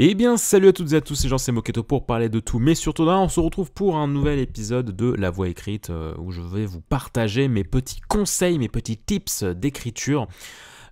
Eh 0.00 0.14
bien, 0.14 0.36
salut 0.36 0.68
à 0.68 0.72
toutes 0.72 0.92
et 0.92 0.94
à 0.94 1.00
tous, 1.00 1.16
c'est 1.16 1.26
Jean, 1.26 1.38
c'est 1.38 1.50
Moketo 1.50 1.82
pour 1.82 2.06
parler 2.06 2.28
de 2.28 2.38
tout, 2.38 2.60
mais 2.60 2.76
surtout 2.76 3.04
là, 3.04 3.18
on 3.18 3.28
se 3.28 3.40
retrouve 3.40 3.72
pour 3.72 3.96
un 3.96 4.06
nouvel 4.06 4.38
épisode 4.38 4.94
de 4.94 5.12
La 5.14 5.28
Voix 5.28 5.48
écrite 5.48 5.90
euh, 5.90 6.14
où 6.18 6.30
je 6.30 6.40
vais 6.40 6.66
vous 6.66 6.80
partager 6.80 7.48
mes 7.48 7.64
petits 7.64 8.00
conseils, 8.02 8.60
mes 8.60 8.68
petits 8.68 8.96
tips 8.96 9.42
d'écriture. 9.42 10.28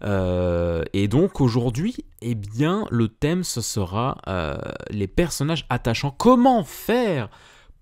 Euh, 0.03 0.83
et 0.93 1.07
donc 1.07 1.41
aujourd'hui, 1.41 1.95
eh 2.21 2.35
bien, 2.35 2.89
le 2.91 3.07
thème 3.07 3.45
ce 3.45 3.61
sera 3.61 4.19
euh, 4.27 4.59
les 4.91 5.07
personnages 5.07 5.67
attachants. 5.71 6.11
Comment 6.11 6.65
faire 6.65 7.31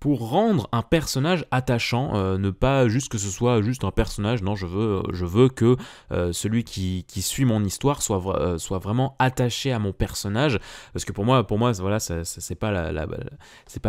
pour 0.05 0.29
rendre 0.29 0.69
un 0.71 0.83
personnage 0.83 1.47
attachant, 1.49 2.11
euh, 2.13 2.37
ne 2.37 2.51
pas 2.51 2.87
juste 2.87 3.09
que 3.09 3.17
ce 3.17 3.27
soit 3.27 3.63
juste 3.63 3.83
un 3.83 3.89
personnage, 3.89 4.43
non, 4.43 4.53
je 4.53 4.67
veux, 4.67 5.01
veux 5.11 5.49
que 5.49 5.77
euh, 6.11 6.31
celui 6.31 6.63
qui, 6.63 7.03
suit 7.23 7.43
mon 7.43 7.63
histoire 7.63 8.03
soit, 8.03 8.21
euh, 8.39 8.59
vraiment 8.77 9.15
attaché 9.17 9.71
à 9.71 9.79
mon 9.79 9.93
personnage, 9.93 10.59
parce 10.93 11.05
que 11.05 11.11
pour 11.11 11.25
moi, 11.25 11.47
pour 11.47 11.57
moi 11.57 11.71
voilà, 11.71 11.97
c'est 11.99 12.53
pas, 12.53 12.71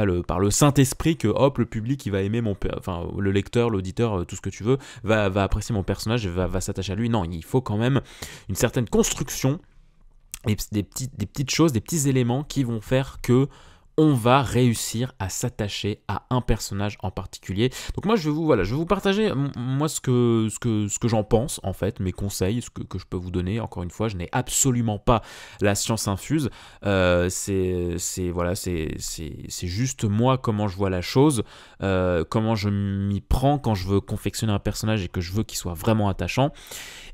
le, 0.07 0.23
par 0.23 0.41
le 0.41 0.51
Saint-Esprit 0.51 1.19
que 1.19 1.29
hop, 1.29 1.59
le 1.59 1.67
public 1.67 2.09
va 2.09 2.23
aimer 2.23 2.41
mon, 2.41 2.57
enfin, 2.79 3.07
le 3.19 3.31
lecteur, 3.31 3.69
l'auditeur, 3.69 4.25
tout 4.25 4.37
ce 4.37 4.41
que 4.41 4.49
tu 4.49 4.65
veux, 4.65 4.79
va, 5.05 5.27
apprécier 5.43 5.75
mon 5.75 5.83
personnage 5.83 6.25
et 6.25 6.31
va, 6.31 6.63
s'attacher 6.63 6.93
à 6.93 6.97
lui. 6.97 7.11
Non, 7.11 7.25
il 7.25 7.45
faut 7.45 7.61
quand 7.61 7.77
même 7.77 8.01
une 8.49 8.55
certaine 8.55 8.89
construction, 8.89 9.61
des 10.47 10.83
petites 10.83 11.51
choses, 11.51 11.75
des 11.75 11.83
petits 11.83 12.09
éléments 12.09 12.43
qui 12.43 12.65
vont 12.65 12.81
faire 12.81 13.19
que 13.21 13.51
on 13.99 14.13
va 14.13 14.43
réussir 14.43 15.13
à 15.19 15.29
s'attacher 15.29 16.01
à 16.09 16.25
un 16.31 16.41
personnage 16.41 16.99
en 17.03 17.11
particulier. 17.11 17.71
Donc 17.95 18.05
moi 18.05 18.17
je 18.17 18.29
vais 18.29 18.35
vous 18.35 18.45
voilà, 18.45 18.63
je 18.63 18.71
vais 18.71 18.77
vous 18.77 18.87
partager 18.87 19.33
moi 19.57 19.89
ce 19.89 20.01
que 20.01 20.49
ce 20.51 20.59
que 20.59 20.89
ce 20.89 20.99
que 20.99 21.09
j'en 21.09 21.25
pense 21.25 21.61
en 21.63 21.73
fait, 21.73 22.01
mes 22.01 22.13
conseils, 22.13 22.63
ce 22.63 22.71
que, 22.71 22.83
que, 22.83 22.99
je 22.99 23.07
peux 23.07 23.17
vous 23.17 23.31
donner. 23.31 23.61
Encore 23.61 23.83
une 23.83 23.91
fois, 23.91 24.09
je 24.09 24.17
n'ai 24.17 24.29
absolument 24.33 24.99
pas 24.99 25.23
la 25.61 25.75
science 25.75 26.09
infuse. 26.09 26.51
Euh, 26.85 27.29
c'est 27.29 28.31
voilà, 28.31 28.55
c'est 28.55 28.99
juste 29.63 30.05
moi 30.05 30.39
comment 30.39 30.69
je 30.69 30.77
vois 30.77 30.91
la 30.91 31.03
chose, 31.03 31.43
euh, 31.83 32.25
comment 32.29 32.55
je 32.55 32.69
m'y 32.69 33.21
prends 33.21 33.59
quand 33.59 33.75
je 33.75 33.87
veux 33.89 34.01
confectionner 34.01 34.53
un 34.53 34.59
personnage 34.59 35.03
et 35.03 35.09
que 35.09 35.21
je 35.21 35.33
veux 35.33 35.43
qu'il 35.43 35.59
soit 35.59 35.75
vraiment 35.75 36.09
attachant. 36.09 36.53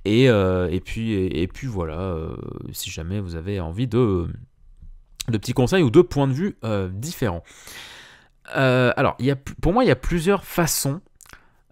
Et, 0.05 0.29
euh, 0.29 0.69
et 0.69 0.81
puis 0.81 1.13
et, 1.13 1.47
puis 1.47 1.69
voilà, 1.69 2.17
si 2.73 2.91
jamais 2.91 3.21
vous 3.21 3.37
avez 3.37 3.61
envie 3.61 3.87
de 3.87 4.29
de 5.29 5.39
petits 5.39 5.53
conseils 5.53 5.83
ou 5.83 5.91
deux 5.91 6.03
points 6.03 6.29
de 6.29 6.33
vue 6.33 6.57
euh, 6.65 6.89
différents. 6.93 7.45
Euh, 8.57 8.93
alors, 8.97 9.17
pour 9.61 9.73
moi, 9.73 9.85
il 9.85 9.89
y 9.89 9.93
a 9.93 9.97
plusieurs 9.97 10.45
façons 10.45 11.01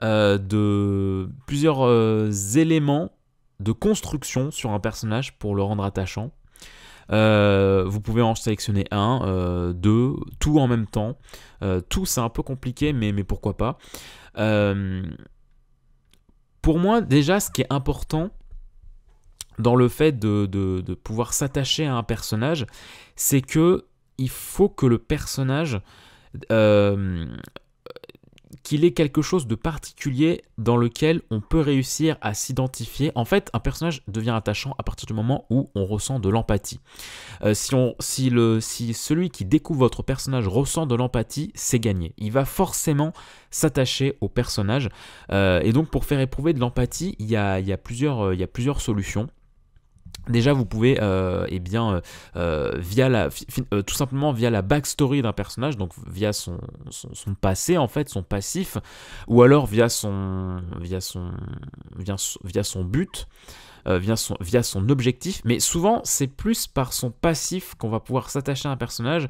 euh, 0.03 0.39
de. 0.39 1.29
plusieurs 1.47 2.57
éléments 2.57 3.11
de 3.59 3.73
construction 3.73 4.51
sur 4.51 4.71
un 4.71 4.81
personnage 4.81 5.39
pour 5.39 5.55
le 5.55 5.63
rendre 5.63 5.85
attachant. 5.85 6.31
vous 7.11 8.01
pouvez 8.01 8.23
en 8.23 8.35
sélectionner 8.35 8.87
un, 8.91 9.73
deux, 9.75 10.15
tout 10.39 10.59
en 10.59 10.69
même 10.69 10.87
temps. 10.87 11.19
tout, 11.89 12.07
c'est 12.07 12.21
un 12.21 12.31
peu 12.31 12.43
compliqué, 12.43 12.93
mais 12.93 13.13
pourquoi 13.25 13.57
pas. 13.57 13.79
pour 16.63 16.79
moi, 16.79 17.01
déjà, 17.03 17.41
ce 17.41 17.51
qui 17.51 17.63
est 17.63 17.73
important, 17.73 18.31
dans 19.61 19.77
le 19.77 19.89
fait 19.89 20.19
de, 20.19 20.95
pouvoir 21.03 21.33
s'attacher 21.33 21.87
à 21.87 21.95
un 21.95 22.03
personnage, 22.03 22.67
c'est 23.17 23.43
que 23.43 23.85
il 24.19 24.29
faut 24.29 24.69
que 24.69 24.87
le 24.87 24.99
personnage 24.99 25.81
euh, 26.51 27.25
qu'il 28.63 28.85
ait 28.85 28.93
quelque 28.93 29.23
chose 29.23 29.47
de 29.47 29.55
particulier 29.55 30.43
dans 30.59 30.77
lequel 30.77 31.23
on 31.31 31.41
peut 31.41 31.61
réussir 31.61 32.17
à 32.21 32.35
s'identifier. 32.35 33.13
En 33.15 33.25
fait, 33.25 33.51
un 33.53 33.61
personnage 33.61 34.03
devient 34.09 34.31
attachant 34.31 34.75
à 34.79 34.83
partir 34.83 35.07
du 35.07 35.15
moment 35.15 35.47
où 35.51 35.71
on 35.75 35.87
ressent 35.87 36.19
de 36.19 36.29
l'empathie. 36.29 36.81
Euh, 37.43 37.55
si, 37.55 37.75
si, 38.01 38.31
le, 38.31 38.61
si 38.61 38.93
celui 38.93 39.31
qui 39.31 39.45
découvre 39.45 39.81
votre 39.81 40.03
personnage 40.03 40.49
ressent 40.49 40.87
de 40.87 40.95
l'empathie, 40.95 41.53
c'est 41.55 41.81
gagné. 41.81 42.13
Il 42.19 42.33
va 42.33 42.45
forcément 42.45 43.13
s'attacher 43.51 44.17
au 44.21 44.29
personnage. 44.29 44.89
Euh, 45.33 45.61
et 45.63 45.73
donc, 45.73 45.89
pour 45.89 46.05
faire 46.05 46.21
éprouver 46.21 46.53
de 46.53 46.61
l'empathie, 46.61 47.17
il 47.19 47.31
il 47.31 47.69
y 47.69 47.73
a 47.73 47.77
plusieurs 47.79 48.81
solutions. 48.81 49.29
Déjà, 50.29 50.53
vous 50.53 50.65
pouvez, 50.65 50.99
euh, 51.01 51.47
eh 51.49 51.59
bien, 51.59 51.95
euh, 51.95 52.01
euh, 52.37 52.73
via 52.79 53.09
la, 53.09 53.29
tout 53.31 53.95
simplement 53.95 54.33
via 54.33 54.51
la 54.51 54.63
backstory 54.63 55.23
d'un 55.23 55.33
personnage, 55.33 55.77
donc 55.77 55.93
via 56.07 56.33
son, 56.33 56.59
passé 57.41 57.79
en 57.79 57.89
fait, 57.89 58.09
son 58.09 58.23
passif, 58.23 58.79
ou 59.29 59.43
alors 59.43 59.67
via 59.67 59.89
son, 59.89 60.63
via 60.81 61.01
son, 61.01 61.31
via, 61.97 62.17
via 62.45 62.63
son 62.63 62.85
but, 62.85 63.27
via, 63.87 64.17
son, 64.17 64.37
via 64.41 64.63
son 64.63 64.89
objectif. 64.89 65.41
Mais 65.45 65.59
souvent, 65.59 66.01
c'est 66.05 66.29
plus 66.29 66.67
par 66.67 66.93
son 66.93 67.11
passif 67.11 67.75
qu'on 67.75 67.89
va 67.89 68.01
pouvoir 68.01 68.31
s'attacher 68.31 68.69
à 68.69 68.73
un 68.73 68.77
personnage. 68.77 69.29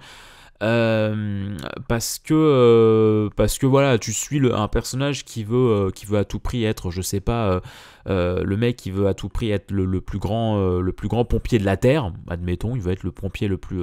Euh, 0.62 1.56
parce 1.88 2.19
que 2.19 2.34
euh, 2.34 3.31
parce 3.34 3.56
que 3.56 3.65
voilà 3.65 3.98
tu 3.98 4.12
suis 4.12 4.38
le, 4.38 4.54
un 4.54 4.69
personnage 4.69 5.25
qui 5.25 5.43
veut 5.43 5.91
euh, 5.91 6.19
à 6.19 6.25
tout 6.26 6.38
prix 6.38 6.65
être 6.65 6.91
je 6.91 7.00
sais 7.00 7.21
pas 7.21 7.62
le 8.06 8.56
mec 8.56 8.76
qui 8.76 8.91
veut 8.91 9.06
à 9.06 9.15
tout 9.15 9.31
prix 9.31 9.50
être 9.50 9.71
le, 9.71 10.00
plus 10.03 10.19
grand 10.19 10.78
le 10.78 10.93
plus 10.93 11.09
grand 11.09 11.25
pompier 11.25 11.59
de 11.59 11.65
la 11.65 11.78
terre 11.78 12.12
admettons 12.28 12.76
il 12.76 12.82
veut 12.82 12.93
être 12.93 13.04
le 13.04 13.10
pompier 13.10 13.48
le 13.48 13.56
plus 13.56 13.82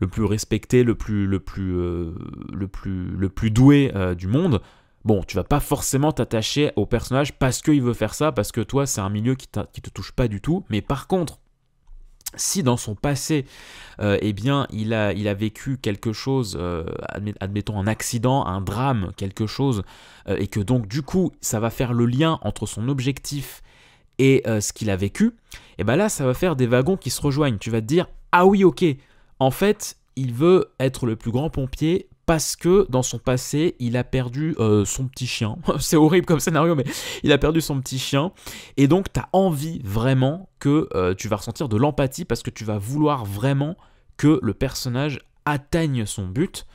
le 0.00 0.08
plus 0.08 0.24
respecté 0.24 0.82
le 0.82 0.96
plus 0.96 1.28
le 1.28 1.38
plus 1.38 1.72
le 1.72 2.66
plus 2.66 3.06
le 3.16 3.28
plus 3.28 3.50
doué 3.52 3.92
du 4.16 4.26
monde 4.26 4.60
Bon, 5.04 5.22
tu 5.22 5.36
vas 5.36 5.44
pas 5.44 5.60
forcément 5.60 6.10
t'attacher 6.10 6.72
au 6.74 6.84
personnage 6.84 7.38
parce 7.38 7.62
qu'il 7.62 7.80
veut 7.80 7.92
faire 7.92 8.12
ça, 8.12 8.32
parce 8.32 8.50
que 8.50 8.60
toi, 8.60 8.86
c'est 8.86 9.00
un 9.00 9.08
milieu 9.08 9.36
qui, 9.36 9.46
qui 9.72 9.80
te 9.80 9.88
touche 9.88 10.10
pas 10.10 10.26
du 10.26 10.40
tout. 10.40 10.64
Mais 10.68 10.82
par 10.82 11.06
contre, 11.06 11.38
si 12.36 12.62
dans 12.62 12.76
son 12.76 12.94
passé, 12.94 13.44
euh, 14.00 14.18
eh 14.20 14.32
bien, 14.32 14.66
il 14.70 14.94
a, 14.94 15.34
vécu 15.34 15.78
quelque 15.78 16.12
chose, 16.12 16.56
euh, 16.60 16.84
admettons 17.40 17.78
un 17.78 17.86
accident, 17.86 18.44
un 18.46 18.60
drame, 18.60 19.12
quelque 19.16 19.46
chose, 19.46 19.82
euh, 20.28 20.36
et 20.38 20.46
que 20.46 20.60
donc 20.60 20.86
du 20.88 21.02
coup, 21.02 21.32
ça 21.40 21.60
va 21.60 21.70
faire 21.70 21.92
le 21.92 22.06
lien 22.06 22.38
entre 22.42 22.66
son 22.66 22.88
objectif 22.88 23.62
et 24.18 24.42
ce 24.46 24.72
qu'il 24.72 24.88
a 24.88 24.96
vécu, 24.96 25.26
et 25.26 25.82
eh 25.82 25.84
bien 25.84 25.96
là, 25.96 26.08
ça 26.08 26.24
va 26.24 26.32
faire 26.32 26.56
des 26.56 26.66
wagons 26.66 26.96
qui 26.96 27.10
se 27.10 27.20
rejoignent. 27.20 27.58
Tu 27.58 27.68
vas 27.70 27.82
te 27.82 27.86
dire, 27.86 28.06
ah 28.32 28.46
oui, 28.46 28.64
ok, 28.64 28.82
en 29.40 29.50
fait, 29.50 29.98
il 30.16 30.32
veut 30.32 30.72
être 30.80 31.04
le 31.04 31.16
plus 31.16 31.30
grand 31.30 31.50
pompier 31.50 32.08
parce 32.26 32.56
que 32.56 32.86
dans 32.90 33.04
son 33.04 33.18
passé, 33.18 33.76
il 33.78 33.96
a 33.96 34.02
perdu 34.02 34.56
euh, 34.58 34.84
son 34.84 35.06
petit 35.06 35.28
chien. 35.28 35.56
c'est 35.78 35.96
horrible 35.96 36.26
comme 36.26 36.40
scénario, 36.40 36.74
mais 36.74 36.84
il 37.22 37.32
a 37.32 37.38
perdu 37.38 37.60
son 37.60 37.80
petit 37.80 38.00
chien. 38.00 38.32
Et 38.76 38.88
donc, 38.88 39.12
tu 39.12 39.20
as 39.20 39.28
envie 39.32 39.80
vraiment 39.84 40.50
que 40.58 40.88
euh, 40.94 41.14
tu 41.14 41.28
vas 41.28 41.36
ressentir 41.36 41.68
de 41.68 41.76
l'empathie 41.76 42.24
parce 42.24 42.42
que 42.42 42.50
tu 42.50 42.64
vas 42.64 42.78
vouloir 42.78 43.24
vraiment 43.24 43.76
que 44.16 44.40
le 44.42 44.54
personnage 44.54 45.20
atteigne 45.44 46.04
son 46.04 46.26
but. 46.26 46.66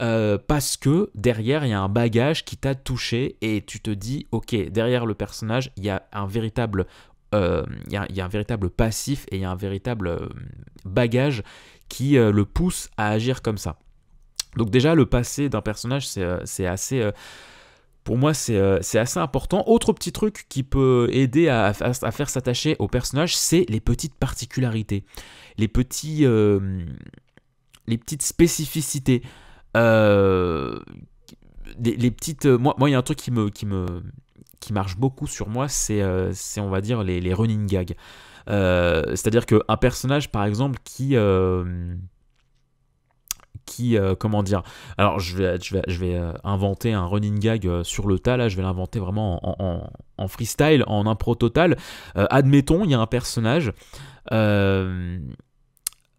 Euh, 0.00 0.38
parce 0.44 0.76
que 0.76 1.12
derrière 1.14 1.64
il 1.64 1.68
y 1.68 1.72
a 1.72 1.80
un 1.80 1.88
bagage 1.88 2.44
qui 2.44 2.56
t'a 2.56 2.74
touché 2.74 3.36
et 3.42 3.62
tu 3.64 3.78
te 3.78 3.92
dis 3.92 4.26
ok 4.32 4.56
derrière 4.72 5.06
le 5.06 5.14
personnage 5.14 5.70
il 5.76 5.84
y 5.84 5.88
a 5.88 6.02
un 6.12 6.26
véritable 6.26 6.86
il 7.32 7.92
y, 7.92 7.96
a, 7.96 8.04
y, 8.10 8.20
a 8.20 8.24
un 8.24 8.28
véritable 8.28 8.70
passif 8.70 9.24
et 9.30 9.36
il 9.36 9.42
y 9.42 9.44
a 9.44 9.50
un 9.52 9.56
véritable 9.56 10.30
bagage 10.84 11.44
qui 11.88 12.14
le 12.14 12.44
pousse 12.44 12.90
à 12.96 13.10
agir 13.10 13.40
comme 13.40 13.56
ça 13.56 13.78
donc 14.56 14.70
déjà, 14.70 14.94
le 14.94 15.06
passé 15.06 15.48
d'un 15.48 15.62
personnage, 15.62 16.06
c'est 16.06 16.22
euh, 16.22 16.70
assez... 16.70 17.00
Euh, 17.00 17.12
pour 18.04 18.18
moi, 18.18 18.32
euh, 18.50 18.78
c'est 18.82 18.98
assez 18.98 19.18
important. 19.18 19.64
Autre 19.66 19.94
petit 19.94 20.12
truc 20.12 20.44
qui 20.50 20.62
peut 20.62 21.08
aider 21.10 21.48
à, 21.48 21.72
faire 21.72 22.28
s'attacher 22.28 22.76
au 22.78 22.86
personnage, 22.86 23.34
c'est 23.34 23.64
les 23.70 23.80
petites 23.80 24.14
particularités, 24.14 25.04
les, 25.56 25.68
petits, 25.68 26.26
les 27.86 27.96
petites 27.96 28.20
spécificités. 28.20 29.22
les, 29.74 29.80
petites, 32.10 32.44
moi, 32.44 32.74
il 32.80 32.90
y 32.90 32.94
a 32.94 32.98
un 32.98 33.02
truc 33.02 33.16
qui 33.16 33.30
me, 33.30 33.50
marche 34.70 34.98
beaucoup 34.98 35.26
sur 35.26 35.48
moi, 35.48 35.68
c'est, 35.68 36.02
on 36.58 36.68
va 36.68 36.82
dire, 36.82 37.02
les 37.02 37.32
running 37.32 37.64
gags. 37.66 37.94
C'est-à-dire 38.46 39.46
qu'un 39.46 39.76
personnage, 39.78 40.30
par 40.30 40.44
exemple, 40.44 40.78
qui 40.84 41.16
qui, 43.64 43.96
euh, 43.96 44.14
comment 44.14 44.42
dire, 44.42 44.62
alors 44.98 45.20
je 45.20 45.36
vais, 45.36 45.58
je 45.60 45.74
vais, 45.74 45.82
je 45.88 45.98
vais 45.98 46.16
euh, 46.16 46.32
inventer 46.44 46.92
un 46.92 47.06
running 47.06 47.38
gag 47.38 47.66
euh, 47.66 47.84
sur 47.84 48.06
le 48.06 48.18
tas, 48.18 48.48
je 48.48 48.56
vais 48.56 48.62
l'inventer 48.62 48.98
vraiment 48.98 49.40
en, 49.42 49.90
en, 50.18 50.28
freestyle, 50.28 50.84
en 50.86 51.06
impro 51.06 51.34
total. 51.34 51.76
admettons, 52.14 52.84
il 52.84 52.90
y 52.90 52.94
a 52.94 53.00
un 53.00 53.06
personnage, 53.06 53.72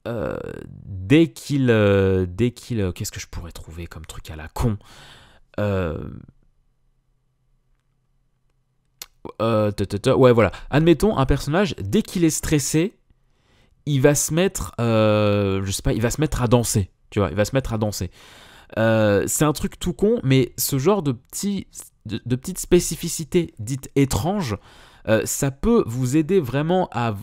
dès 0.06 1.27
qu'il, 1.33 1.68
dès 2.30 2.51
qu'il, 2.51 2.92
qu'est-ce 2.94 3.12
que 3.12 3.19
je 3.19 3.27
pourrais 3.27 3.51
trouver 3.51 3.88
comme 3.88 4.06
truc 4.06 4.30
à 4.30 4.36
la 4.36 4.47
con 4.47 4.77
ouais 9.39 10.31
voilà, 10.33 10.51
admettons 10.69 11.18
un 11.18 11.25
personnage, 11.25 11.75
dès 11.81 12.01
qu'il 12.01 12.24
est 12.24 12.30
stressé, 12.30 12.97
il 13.86 14.01
va 14.01 14.15
se 14.15 14.33
mettre, 14.33 14.74
je 14.80 15.71
sais 15.71 15.81
pas, 15.81 15.94
il 15.94 16.01
va 16.01 16.12
se 16.12 16.21
mettre 16.21 16.42
à 16.42 16.47
danser 16.47 16.92
tu 17.10 17.19
vois, 17.19 17.30
il 17.30 17.36
va 17.36 17.46
se 17.46 17.56
mettre 17.56 17.74
à 17.74 17.78
danser. 17.78 18.12
Euh, 18.78 19.24
c'est 19.28 19.46
un 19.46 19.54
truc 19.54 19.80
tout 19.80 19.94
con, 19.94 20.19
mais 20.24 20.54
ce 20.57 20.80
genre 20.80 21.04
de, 21.04 21.12
petits, 21.12 21.68
de, 22.06 22.36
petites 22.36 22.60
spécificités 22.60 23.54
dites 23.60 23.90
étranges, 23.96 24.57
ça 25.24 25.52
peut 25.52 25.84
vous 25.86 26.18
aider 26.18 26.40
vraiment 26.40 26.90
à, 26.92 27.13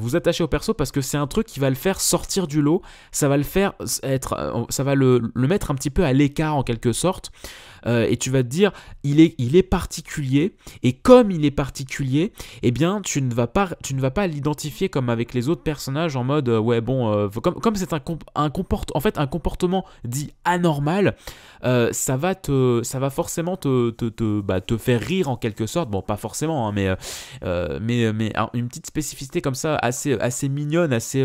vous 0.00 0.16
attacher 0.16 0.42
au 0.42 0.48
perso 0.48 0.74
parce 0.74 0.90
que 0.90 1.00
c'est 1.00 1.16
un 1.16 1.28
truc 1.28 1.46
qui 1.46 1.60
va 1.60 1.70
le 1.70 1.76
faire 1.76 2.00
sortir 2.00 2.48
du 2.48 2.60
lot, 2.60 2.82
ça 3.12 3.28
va 3.28 3.36
le 3.36 3.44
faire 3.44 3.74
être, 4.02 4.66
ça 4.70 4.82
va 4.82 4.96
le 4.96 5.30
mettre 5.36 5.70
un 5.70 5.76
petit 5.76 5.90
peu 5.90 6.04
à 6.04 6.12
l'écart 6.12 6.56
en 6.56 6.64
quelque 6.64 6.92
sorte. 6.92 7.30
Euh, 7.86 8.06
et 8.08 8.16
tu 8.16 8.30
vas 8.30 8.42
te 8.42 8.48
dire 8.48 8.72
il 9.02 9.20
est, 9.20 9.34
il 9.38 9.56
est 9.56 9.62
particulier. 9.62 10.56
Et 10.82 10.92
comme 10.92 11.30
il 11.30 11.44
est 11.44 11.50
particulier, 11.50 12.32
eh 12.62 12.70
bien 12.70 13.00
tu 13.02 13.22
ne 13.22 13.32
vas 13.32 13.46
pas, 13.46 13.70
tu 13.82 13.94
ne 13.94 14.00
vas 14.00 14.10
pas 14.10 14.26
l'identifier 14.26 14.88
comme 14.88 15.10
avec 15.10 15.34
les 15.34 15.48
autres 15.48 15.62
personnages 15.62 16.16
en 16.16 16.24
mode 16.24 16.48
euh, 16.48 16.58
ouais 16.58 16.80
bon 16.80 17.12
euh, 17.12 17.28
comme 17.28 17.54
comme 17.54 17.76
c'est 17.76 17.92
un, 17.92 18.02
un 18.34 18.50
comportement 18.50 18.96
en 18.96 19.00
fait 19.00 19.18
un 19.18 19.26
comportement 19.26 19.84
dit 20.04 20.32
anormal, 20.44 21.16
ça 21.62 22.16
va 22.16 22.34
te 22.34 22.82
ça 22.82 22.98
va 22.98 23.10
forcément 23.10 23.56
te 23.56 23.90
te, 23.90 24.06
te, 24.06 24.40
bah, 24.40 24.60
te, 24.60 24.76
faire 24.76 25.00
rire 25.00 25.28
en 25.28 25.36
quelque 25.36 25.66
sorte. 25.66 25.90
Bon 25.90 26.02
pas 26.02 26.16
forcément 26.16 26.68
hein, 26.68 26.72
mais 26.72 26.88
mais 27.80 28.12
mais 28.12 28.32
une 28.54 28.68
petite 28.68 28.86
spécificité 28.86 29.40
comme 29.40 29.54
ça 29.54 29.76
assez 29.76 30.14
assez 30.14 30.48
mignonne 30.48 30.92
assez 30.92 31.24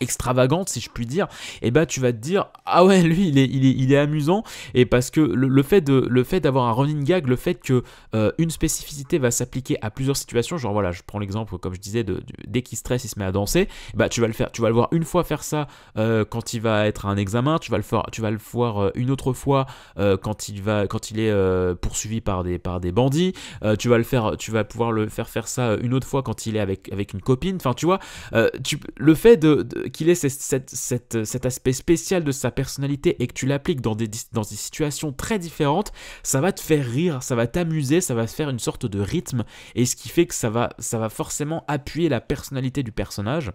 extravagante 0.00 0.68
si 0.68 0.80
je 0.80 0.90
puis 0.90 1.06
dire 1.06 1.26
et 1.62 1.68
eh 1.68 1.70
bah 1.70 1.80
ben, 1.80 1.86
tu 1.86 2.00
vas 2.00 2.12
te 2.12 2.18
dire 2.18 2.46
ah 2.66 2.84
ouais 2.84 3.02
lui 3.02 3.28
il 3.28 3.38
est, 3.38 3.46
il 3.46 3.92
est, 3.92 3.96
amusant. 3.96 4.42
Et 4.74 4.86
parce 4.86 5.10
que 5.10 5.20
le, 5.20 5.62
fait 5.62 5.80
de 5.80 6.06
le 6.08 6.24
fait 6.24 6.40
d'avoir 6.40 6.66
un 6.66 6.72
running 6.72 7.04
gag 7.04 7.26
le 7.26 7.36
fait 7.36 7.54
que 7.54 7.82
euh, 8.14 8.32
une 8.38 8.50
spécificité 8.50 9.18
va 9.18 9.30
s'appliquer 9.30 9.76
à 9.82 9.90
plusieurs 9.90 10.16
situations 10.16 10.58
genre 10.58 10.72
voilà 10.72 10.92
je 10.92 11.02
prends 11.06 11.18
l'exemple 11.18 11.58
comme 11.58 11.74
je 11.74 11.80
disais 11.80 12.04
de, 12.04 12.22
dès 12.46 12.62
qu'il 12.62 12.78
stresse 12.78 13.04
il 13.04 13.08
se 13.08 13.18
met 13.18 13.24
à 13.24 13.32
danser 13.32 13.68
bah 13.94 14.08
tu 14.08 14.20
vas 14.20 14.26
le 14.26 14.32
faire 14.32 14.50
tu 14.52 14.62
vas 14.62 14.68
le 14.68 14.74
voir 14.74 14.88
une 14.92 15.04
fois 15.04 15.24
faire 15.24 15.42
ça 15.42 15.66
euh, 15.96 16.24
quand 16.24 16.54
il 16.54 16.60
va 16.60 16.86
être 16.86 17.06
à 17.06 17.10
un 17.10 17.16
examen 17.16 17.58
tu 17.58 17.70
vas 17.70 17.76
le 17.76 17.82
faire 17.82 18.04
tu 18.12 18.20
vas 18.20 18.30
le 18.30 18.38
voir 18.38 18.78
euh, 18.78 18.90
une 18.94 19.10
autre 19.10 19.32
fois 19.32 19.66
quand 19.96 20.48
il 20.48 20.62
va 20.62 20.86
quand 20.86 21.10
il 21.10 21.20
est 21.20 21.74
poursuivi 21.76 22.20
par 22.20 22.44
des 22.44 22.58
par 22.58 22.80
des 22.80 22.92
bandits 22.92 23.34
tu 23.78 23.88
vas 23.88 23.98
le 23.98 24.04
faire 24.04 24.36
tu 24.38 24.50
vas 24.50 24.64
pouvoir 24.64 24.92
le 24.92 25.08
faire 25.08 25.28
faire 25.28 25.46
ça 25.48 25.74
une 25.74 25.94
autre 25.94 26.06
fois 26.06 26.22
quand 26.22 26.46
il 26.46 26.56
est 26.56 26.60
avec 26.60 26.90
avec 26.92 27.12
une 27.12 27.20
copine. 27.20 27.56
Enfin 27.56 27.74
tu 27.74 27.86
vois 27.86 27.98
le 28.32 29.14
fait 29.14 29.36
de 29.36 29.66
qu'il 29.90 30.08
ait 30.08 30.14
cet 30.14 31.46
aspect 31.46 31.72
spécial 31.72 32.24
de 32.24 32.32
sa 32.32 32.50
personnalité 32.50 33.22
et 33.22 33.26
que 33.26 33.32
tu 33.32 33.46
l'appliques 33.46 33.80
dans 33.80 33.94
des, 33.94 34.08
situations 34.44 35.12
très 35.12 35.38
différentes, 35.38 35.92
ça 36.22 36.40
va 36.40 36.52
te 36.52 36.60
faire 36.60 36.86
rire, 36.86 37.22
ça 37.22 37.34
va 37.34 37.46
t'amuser, 37.46 38.00
ça 38.00 38.14
va 38.14 38.26
faire 38.26 38.50
une 38.50 38.58
sorte 38.58 38.86
de 38.86 39.00
rythme, 39.00 39.44
et 39.74 39.86
ce 39.86 39.96
qui 39.96 40.08
fait 40.08 40.26
que 40.26 40.34
ça 40.34 40.50
va, 40.50 40.70
forcément 41.08 41.64
appuyer 41.68 42.08
la 42.08 42.20
personnalité 42.20 42.82
du 42.82 42.92
personnage. 42.92 43.52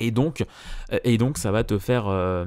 Et 0.00 0.10
donc, 0.10 0.44
euh, 0.92 1.32
ça 1.36 1.52
va 1.52 1.62
te 1.62 1.78
faire, 1.78 2.08
euh, 2.08 2.46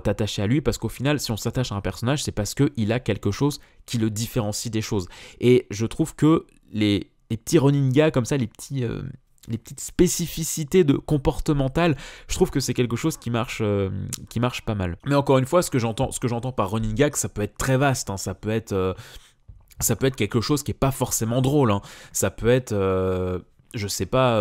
t'attacher 0.00 0.42
à 0.42 0.46
lui 0.46 0.60
parce 0.60 0.78
qu'au 0.78 0.88
final, 0.88 1.18
si 1.18 1.32
on 1.32 1.36
s'attache 1.36 1.72
à 1.72 1.74
un 1.74 1.80
personnage, 1.80 2.22
c'est 2.22 2.32
parce 2.32 2.54
qu'il 2.54 2.92
a 2.92 3.00
quelque 3.00 3.30
chose 3.30 3.60
qui 3.86 3.98
le 3.98 4.10
différencie 4.10 4.70
des 4.70 4.82
choses. 4.82 5.08
Et 5.40 5.66
je 5.70 5.86
trouve 5.86 6.14
que 6.14 6.46
les, 6.72 7.10
petits 7.28 7.58
running 7.58 8.10
comme 8.12 8.24
ça, 8.24 8.36
les 8.36 8.46
petits, 8.46 8.84
euh, 8.84 9.02
les 9.48 9.58
petites 9.58 9.80
spécificités 9.80 10.84
de 10.84 10.94
comportementales, 10.94 11.96
je 12.28 12.34
trouve 12.34 12.50
que 12.50 12.60
c'est 12.60 12.74
quelque 12.74 12.96
chose 12.96 13.16
qui 13.16 13.30
marche, 13.30 13.60
euh, 13.62 13.90
qui 14.28 14.40
marche 14.40 14.64
pas 14.64 14.74
mal. 14.74 14.96
Mais 15.06 15.14
encore 15.14 15.38
une 15.38 15.46
fois, 15.46 15.62
ce 15.62 15.70
que 15.70 15.78
j'entends, 15.78 16.52
par 16.52 16.70
running 16.70 16.94
gag, 16.94 17.16
ça 17.16 17.28
peut 17.28 17.42
être 17.42 17.56
très 17.56 17.76
vaste, 17.76 18.10
hein. 18.10 18.16
ça 18.16 18.34
peut 18.34 18.50
être, 18.50 18.72
euh, 18.72 18.94
ça 19.80 19.96
peut 19.96 20.06
être 20.06 20.16
quelque 20.16 20.40
chose 20.40 20.62
qui 20.62 20.72
est 20.72 20.74
pas 20.78 20.90
forcément 20.90 21.40
drôle. 21.40 21.70
Hein. 21.70 21.80
Ça 22.12 22.30
peut 22.30 22.48
être, 22.48 22.72
euh, 22.72 23.38
je 23.74 23.88
sais 23.88 24.06
pas, 24.06 24.36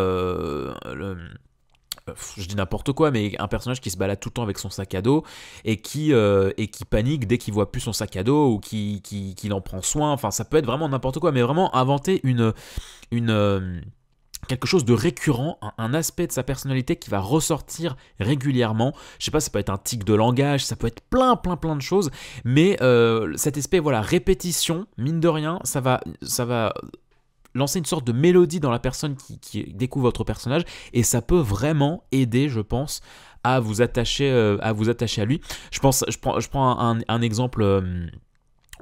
je 2.38 2.48
dis 2.48 2.56
n'importe 2.56 2.94
quoi, 2.94 3.12
mais 3.12 3.33
un 3.38 3.50
personnage 3.50 3.81
qui 3.81 3.92
se 3.92 3.98
balade 3.98 4.19
tout 4.19 4.30
le 4.30 4.33
temps 4.33 4.44
avec 4.44 4.57
son 4.57 4.69
sac 4.69 4.95
à 4.95 5.01
dos 5.01 5.25
et 5.65 5.81
qui, 5.81 6.13
et 6.13 6.68
qui 6.68 6.86
panique 6.86 7.27
dès 7.27 7.38
qu'il 7.38 7.54
voit 7.54 7.71
plus 7.71 7.81
son 7.81 7.94
sac 7.94 8.15
à 8.15 8.24
dos 8.24 8.54
ou 8.54 8.59
qui, 8.59 9.01
qui, 9.04 9.36
qui 9.36 9.51
en 9.51 9.59
prend 9.59 9.81
soin. 9.81 10.12
Enfin, 10.13 10.31
ça 10.31 10.45
peut 10.45 10.57
être 10.57 10.65
vraiment 10.65 10.88
n'importe 10.88 11.19
quoi, 11.19 11.33
mais 11.33 11.42
vraiment 11.42 11.75
inventer 11.75 12.21
une, 12.24 12.54
une, 13.12 13.81
quelque 14.48 14.68
chose 14.68 14.86
de 14.86 14.94
récurrent, 14.94 15.60
un, 15.78 15.94
aspect 15.94 16.28
de 16.28 16.32
sa 16.32 16.44
personnalité 16.44 16.96
qui 16.96 17.10
va 17.10 17.20
ressortir 17.20 17.96
régulièrement. 18.20 18.94
Je 19.20 19.26
sais 19.26 19.32
pas, 19.32 19.40
ça 19.40 19.50
peut 19.50 19.60
être 19.60 19.70
un 19.70 19.78
tic 19.78 20.04
de 20.04 20.14
langage, 20.14 20.66
ça 20.66 20.76
peut 20.76 20.88
être 20.88 21.02
plein, 21.02 21.36
plein, 21.36 21.58
plein 21.58 21.76
de 21.76 21.82
choses, 21.82 22.10
mais 22.44 22.78
euh, 22.82 23.34
cet 23.36 23.58
aspect, 23.58 23.80
voilà, 23.80 24.02
répétition, 24.02 24.88
mine 24.98 25.20
de 25.20 25.28
rien, 25.28 25.60
ça 25.64 25.82
va, 25.82 26.02
lancer 27.54 27.80
une 27.80 27.86
sorte 27.86 28.06
de 28.06 28.12
mélodie 28.12 28.60
dans 28.60 28.72
la 28.72 28.80
personne 28.80 29.16
qui, 29.16 29.74
découvre 29.74 30.06
votre 30.06 30.24
personnage, 30.24 30.64
et 30.94 31.04
ça 31.04 31.22
peut 31.22 31.40
vraiment 31.40 32.04
aider, 32.12 32.50
je 32.50 32.62
pense, 32.62 33.02
à 33.44 33.60
vous 33.60 33.82
attacher, 33.82 34.30
euh, 34.30 34.58
à 34.62 34.74
lui. 35.26 35.42
Je 35.72 35.80
pense, 35.80 36.04
je 36.08 36.18
prends, 36.18 36.40
je 36.40 36.50
prends 36.50 36.78
un, 36.80 37.22
exemple. 37.22 37.62
Euh, 37.62 38.08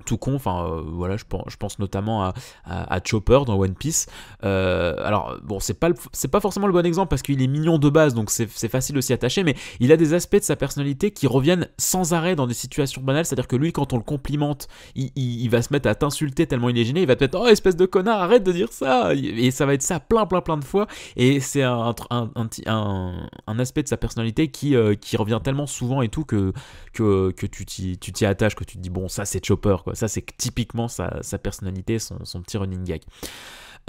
tout 0.06 0.18
con, 0.18 0.36
enfin 0.36 0.66
euh, 0.66 0.82
voilà, 0.86 1.18
je 1.18 1.26
pense, 1.28 1.44
je 1.48 1.58
pense 1.58 1.80
notamment 1.80 2.34
à, 2.66 3.00
Chopper 3.04 3.40
dans 3.46 3.58
One 3.58 3.76
Piece. 3.76 4.08
Euh, 4.44 4.96
alors 5.04 5.38
bon, 5.44 5.60
c'est 5.60 5.74
pas, 5.80 5.90
c'est 6.12 6.30
pas 6.30 6.40
forcément 6.40 6.68
le 6.68 6.74
bon 6.74 6.86
exemple 6.86 7.10
parce 7.10 7.22
qu'il 7.22 7.42
est 7.42 7.48
mignon 7.48 7.78
de 7.78 7.90
base, 7.90 8.14
donc 8.14 8.30
c'est, 8.30 8.48
facile 8.68 8.96
de 8.96 9.02
s'y 9.02 9.14
attacher, 9.14 9.44
mais 9.44 9.56
il 9.80 9.92
a 9.92 9.98
des 9.98 10.14
aspects 10.14 10.38
de 10.38 10.42
sa 10.42 10.56
personnalité 10.56 11.12
qui 11.12 11.28
reviennent 11.28 11.68
sans 11.78 12.14
arrêt 12.14 12.36
dans 12.36 12.48
des 12.48 12.54
situations 12.54 13.02
banales, 13.02 13.26
c'est-à-dire 13.26 13.48
que 13.48 13.56
lui, 13.56 13.72
quand 13.72 13.94
on 13.94 13.98
le 13.98 14.04
complimente, 14.04 14.68
il, 14.96 15.50
va 15.50 15.62
se 15.62 15.72
mettre 15.72 15.88
à 15.88 15.96
t'insulter 15.96 16.48
tellement 16.48 16.70
il 16.70 16.78
est 16.78 16.84
gêné, 16.84 17.02
il 17.02 17.08
va 17.08 17.16
te 17.16 17.24
mettre 17.24 17.40
oh 17.40 17.48
espèce 17.48 17.76
de 17.76 17.86
connard, 17.86 18.22
arrête 18.22 18.44
de 18.44 18.52
dire 18.52 18.72
ça, 18.72 19.14
et 19.14 19.52
ça 19.52 19.66
va 19.66 19.74
être 19.74 19.84
ça 19.84 20.00
plein 20.00 20.26
plein 20.26 20.42
plein 20.42 20.58
de 20.58 20.64
fois, 20.64 20.88
et 21.16 21.40
c'est 21.40 21.64
un, 21.64 21.94
un, 22.10 22.30
un, 22.66 23.60
aspect 23.60 23.84
de 23.84 23.88
sa 23.88 23.98
personnalité 23.98 24.50
qui, 24.50 24.76
euh, 24.76 24.96
qui 24.96 25.18
revient 25.18 25.40
tellement 25.44 25.68
souvent 25.68 26.02
et 26.02 26.10
tout 26.10 26.26
que, 26.26 26.52
que, 26.94 27.32
que 27.32 27.46
tu 27.46 27.66
t'y 27.66 28.26
attaches, 28.26 28.56
que 28.56 28.64
tu 28.64 28.78
te 28.78 28.82
dis 28.82 28.90
bon 28.90 29.08
ça 29.08 29.26
c'est 29.26 29.44
Chopper 29.46 29.78
ça, 29.94 30.08
c'est 30.08 30.26
typiquement 30.38 30.88
sa, 30.88 31.10
personnalité, 31.42 32.00
son, 32.00 32.42
petit 32.42 32.58
running 32.58 32.84
gag. 32.84 33.02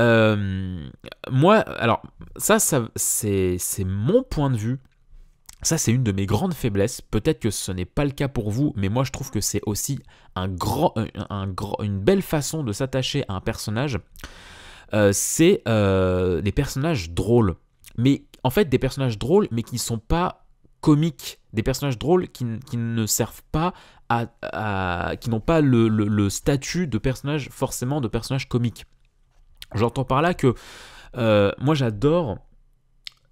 Euh, 0.00 0.88
moi, 1.30 1.56
alors, 1.56 2.02
ça, 2.36 2.58
c'est 2.58 3.84
mon 3.84 4.22
point 4.22 4.50
de 4.50 4.56
vue. 4.56 4.78
Ça, 5.62 5.78
c'est 5.78 5.90
une 5.90 6.04
de 6.04 6.12
mes 6.12 6.26
grandes 6.26 6.54
faiblesses. 6.54 7.00
Peut-être 7.00 7.40
que 7.40 7.50
ce 7.50 7.72
n'est 7.72 7.86
pas 7.86 8.04
le 8.04 8.10
cas 8.10 8.28
pour 8.28 8.50
vous, 8.50 8.72
mais 8.76 8.88
moi, 8.88 9.04
je 9.04 9.10
trouve 9.10 9.30
que 9.30 9.40
c'est 9.40 9.62
aussi 9.66 9.98
un 10.34 10.48
grand, 10.48 10.94
un, 11.30 11.52
une 11.82 11.98
belle 11.98 12.22
façon 12.22 12.62
de 12.62 12.72
s'attacher 12.72 13.24
à 13.28 13.34
un 13.34 13.40
personnage. 13.40 13.98
Euh, 14.94 15.10
c'est 15.12 15.62
euh, 15.66 16.40
des 16.42 16.52
personnages 16.52 17.10
drôles. 17.10 17.56
Mais 17.96 18.24
en 18.44 18.50
fait, 18.50 18.66
des 18.66 18.78
personnages 18.78 19.18
drôles, 19.18 19.48
mais 19.50 19.62
qui 19.62 19.76
ne 19.76 19.80
sont 19.80 19.98
pas 19.98 20.46
comiques, 20.80 21.40
des 21.56 21.62
personnages 21.62 21.98
drôles 21.98 22.28
qui, 22.28 22.44
ne 22.44 23.06
servent 23.06 23.42
pas 23.50 23.72
à, 24.08 25.16
qui 25.18 25.30
n'ont 25.30 25.40
pas 25.40 25.60
le, 25.60 26.28
statut 26.28 26.86
de 26.86 26.98
personnage 26.98 27.48
forcément 27.50 28.00
de 28.00 28.08
personnage 28.08 28.48
comique. 28.48 28.84
J'entends 29.74 30.04
par 30.04 30.22
là 30.22 30.34
que 30.34 30.54
euh, 31.16 31.50
moi 31.58 31.74
j'adore 31.74 32.38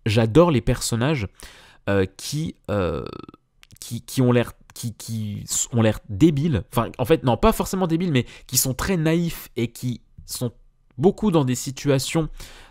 j'adore 0.06 0.50
les 0.50 0.62
personnages 0.62 1.29
euh, 1.88 2.06
qui, 2.17 2.56
euh, 2.71 3.05
qui, 3.79 4.00
qui 4.00 4.23
ont 4.23 4.33
l'air 4.33 4.52
qui, 4.73 4.95
qui 4.95 5.45
ont 5.73 5.83
l'air 5.83 6.00
débiles, 6.09 6.64
enfin 6.73 6.90
en 6.99 7.04
fait 7.04 7.23
non 7.23 7.37
pas 7.37 7.52
forcément 7.52 7.87
débiles 7.87 8.11
mais 8.11 8.26
qui 8.47 8.57
sont 8.57 8.75
très 8.75 8.97
naïfs 8.97 9.50
et 9.57 9.69
qui 9.69 10.00
sont 10.26 10.50
beaucoup 10.99 11.31
dans 11.31 11.45
des 11.45 11.54
situations 11.54 12.28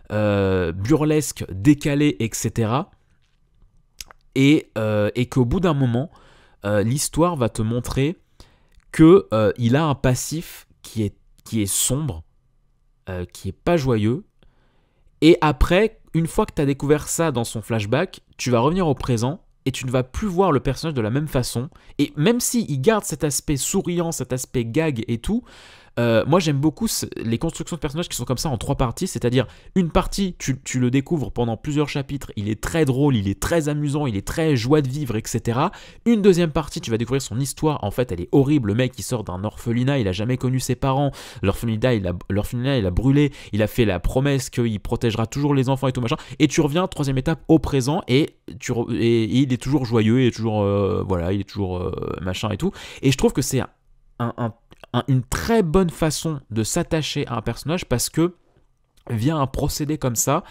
burlesques, 0.09 1.45
décalées, 1.49 2.17
etc 2.19 2.83
et, 4.35 4.69
euh, 4.77 5.09
et 5.15 5.27
qu'au 5.27 5.45
bout 5.45 5.59
d'un 5.59 5.73
moment, 5.73 6.09
euh, 6.65 6.83
l'histoire 6.83 7.35
va 7.35 7.49
te 7.49 7.61
montrer 7.61 8.17
que 8.91 9.27
euh, 9.33 9.51
il 9.57 9.75
a 9.75 9.85
un 9.85 9.95
passif 9.95 10.67
qui 10.81 11.03
est, 11.03 11.65
sombre, 11.65 12.23
qui 13.31 13.49
est 13.49 13.57
pas 13.63 13.77
joyeux. 13.77 14.23
Et 15.21 15.37
après, 15.41 15.99
une 16.13 16.27
fois 16.27 16.45
que 16.45 16.53
tu 16.53 16.61
as 16.61 16.65
découvert 16.65 17.07
ça 17.07 17.31
dans 17.31 17.43
son 17.43 17.61
flashback, 17.61 18.21
tu 18.37 18.51
vas 18.51 18.59
revenir 18.59 18.87
au 18.87 18.93
présent 18.93 19.41
et 19.65 19.71
tu 19.71 19.85
ne 19.85 19.91
vas 19.91 20.03
plus 20.03 20.27
voir 20.27 20.51
le 20.51 20.59
personnage 20.59 20.93
de 20.93 21.01
la 21.01 21.09
même 21.09 21.27
façon. 21.27 21.69
Et 21.97 22.13
même 22.17 22.39
il 22.53 22.81
garde 22.81 23.03
cet 23.03 23.23
aspect 23.23 23.57
souriant, 23.57 24.11
cet 24.11 24.33
aspect 24.33 24.65
gag 24.65 25.03
et 25.07 25.17
tout, 25.17 25.43
euh, 25.99 26.23
moi, 26.25 26.39
j'aime 26.39 26.57
beaucoup 26.57 26.87
les 27.17 27.37
constructions 27.37 27.75
de 27.75 27.81
personnages 27.81 28.09
qui 28.09 28.15
sont 28.15 28.25
comme 28.25 28.37
ça 28.37 28.49
en 28.49 28.57
trois 28.57 28.75
parties, 28.75 29.07
c'est-à-dire 29.07 29.45
une 29.75 29.91
partie, 29.91 30.35
tu, 30.37 30.79
le 30.79 30.89
découvres 30.89 31.31
pendant 31.31 31.57
plusieurs 31.57 31.89
chapitres, 31.89 32.31
il 32.35 32.49
est 32.49 32.59
très 32.59 32.85
drôle, 32.85 33.15
il 33.15 33.27
est 33.27 33.39
très 33.39 33.69
amusant, 33.69 34.07
il 34.07 34.15
est 34.15 34.25
très 34.25 34.55
joie 34.55 34.81
de 34.81 34.89
vivre, 34.89 35.15
etc. 35.15 35.59
Une 36.05 36.21
deuxième 36.21 36.51
partie, 36.51 36.81
tu 36.81 36.89
vas 36.89 36.97
découvrir 36.97 37.21
son 37.21 37.39
histoire, 37.39 37.83
en 37.83 37.91
fait, 37.91 38.11
elle 38.11 38.21
est 38.21 38.29
horrible, 38.31 38.69
le 38.69 38.75
mec, 38.75 38.93
il 38.97 39.03
sort 39.03 39.23
d'un 39.23 39.43
orphelinat, 39.43 39.99
il 39.99 40.07
a 40.07 40.11
jamais 40.11 40.37
connu 40.37 40.59
ses 40.59 40.75
parents, 40.75 41.11
l'orphelinat, 41.41 41.93
il 41.93 42.07
a, 42.07 42.13
il 42.77 42.85
a 42.85 42.91
brûlé, 42.91 43.31
il 43.51 43.61
a 43.61 43.67
fait 43.67 43.85
la 43.85 43.99
promesse 43.99 44.49
qu'il 44.49 44.79
protégera 44.79 45.27
toujours 45.27 45.53
les 45.53 45.69
enfants 45.69 45.87
et 45.87 45.91
tout 45.91 46.01
machin, 46.01 46.17
et 46.39 46.47
tu 46.47 46.61
reviens, 46.61 46.87
troisième 46.87 47.17
étape, 47.17 47.43
au 47.47 47.59
présent, 47.59 48.01
et, 48.07 48.37
il 48.47 49.53
est 49.53 49.61
toujours 49.61 49.85
joyeux, 49.85 50.21
il 50.21 50.27
est 50.27 50.31
toujours, 50.35 50.63
euh, 50.63 51.03
voilà, 51.07 51.33
il 51.33 51.41
est 51.41 51.49
toujours 51.49 51.77
euh, 51.77 51.91
machin 52.21 52.49
et 52.49 52.57
tout, 52.57 52.71
et 53.01 53.11
je 53.11 53.17
trouve 53.17 53.33
que 53.33 53.41
c'est 53.41 53.61
un 54.19 54.53
une 55.07 55.23
très 55.23 55.63
bonne 55.63 55.89
façon 55.89 56.39
de 56.51 56.63
s'attacher 56.63 57.25
à 57.27 57.35
un 57.35 57.41
personnage 57.41 57.85
parce 57.85 58.09
que 58.09 58.35
via 59.09 59.35
un 59.35 59.47
procédé 59.47 59.97
comme 59.97 60.15
ça, 60.15 60.43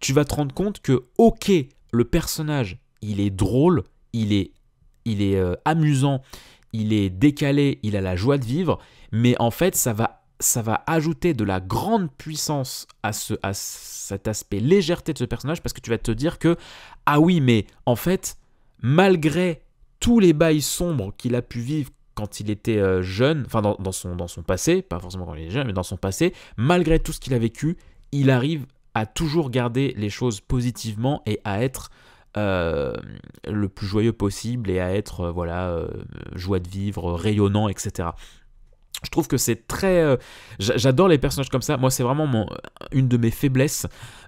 tu 0.00 0.12
vas 0.12 0.24
te 0.24 0.34
rendre 0.34 0.54
compte 0.54 0.80
que 0.80 1.04
ok, 1.18 1.50
le 1.92 2.04
personnage, 2.04 2.78
il 3.02 3.20
est 3.20 3.30
drôle, 3.30 3.82
il 4.12 4.32
est, 4.32 4.52
il 5.04 5.22
est 5.22 5.36
euh, 5.36 5.54
amusant, 5.64 6.22
il 6.72 6.92
est 6.92 7.10
décalé, 7.10 7.80
il 7.82 7.96
a 7.96 8.00
la 8.00 8.16
joie 8.16 8.38
de 8.38 8.44
vivre, 8.44 8.78
mais 9.12 9.34
en 9.40 9.50
fait, 9.50 9.74
ça 9.74 9.92
va 9.92 10.18
ça 10.40 10.62
va 10.62 10.84
ajouter 10.86 11.34
de 11.34 11.42
la 11.42 11.60
grande 11.60 12.12
puissance 12.12 12.86
à, 13.02 13.12
ce, 13.12 13.34
à 13.42 13.54
cet 13.54 14.28
aspect 14.28 14.60
légèreté 14.60 15.12
de 15.12 15.18
ce 15.18 15.24
personnage 15.24 15.62
parce 15.62 15.72
que 15.72 15.80
tu 15.80 15.90
vas 15.90 15.98
te 15.98 16.12
dire 16.12 16.38
que, 16.38 16.56
ah 17.06 17.18
oui, 17.18 17.40
mais 17.40 17.66
en 17.86 17.96
fait, 17.96 18.36
malgré 18.80 19.62
tous 19.98 20.20
les 20.20 20.32
bails 20.32 20.62
sombres 20.62 21.12
qu'il 21.16 21.34
a 21.34 21.42
pu 21.42 21.58
vivre 21.58 21.90
quand 22.18 22.40
il 22.40 22.50
était 22.50 22.78
euh, 22.78 23.00
jeune, 23.00 23.44
enfin 23.46 23.62
dans, 23.62 23.92
son, 23.92 24.42
passé, 24.42 24.82
pas 24.82 24.98
forcément 24.98 25.24
quand 25.24 25.34
il 25.34 25.44
est 25.44 25.50
jeune, 25.50 25.68
mais 25.68 25.72
dans 25.72 25.84
son 25.84 25.96
passé, 25.96 26.34
malgré 26.56 26.98
tout 26.98 27.12
ce 27.12 27.20
qu'il 27.20 27.32
a 27.32 27.38
vécu, 27.38 27.76
il 28.10 28.28
arrive 28.28 28.66
à 28.94 29.06
toujours 29.06 29.50
garder 29.50 29.94
les 29.96 30.10
choses 30.10 30.40
positivement 30.40 31.22
et 31.26 31.40
à 31.44 31.62
être 31.62 31.90
euh, 32.36 32.92
le 33.46 33.68
plus 33.68 33.86
joyeux 33.86 34.12
possible 34.12 34.68
et 34.68 34.80
à 34.80 34.92
être 34.92 35.20
euh, 35.20 35.30
voilà 35.30 35.86
joie 36.34 36.58
de 36.58 36.66
vivre, 36.66 37.12
rayonnant, 37.12 37.68
etc. 37.68 38.08
Je 39.04 39.10
trouve 39.10 39.28
que 39.28 39.36
c'est 39.36 39.68
très. 39.68 40.00
Euh, 40.00 40.16
j'adore 40.58 41.06
les 41.06 41.18
personnages 41.18 41.50
comme 41.50 41.62
ça. 41.62 41.76
Moi, 41.76 41.90
c'est 41.90 42.02
vraiment 42.02 42.48
une 42.92 43.06
de 43.06 43.16
mes 43.16 43.30
faiblesses. 43.30 43.86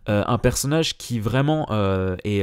Euh, 0.08 0.22
un 0.26 0.38
personnage 0.38 0.96
qui 0.96 1.18
vraiment 1.18 1.66
euh, 1.70 2.16
est, 2.24 2.42